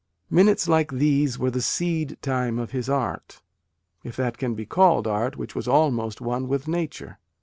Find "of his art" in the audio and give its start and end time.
2.57-3.43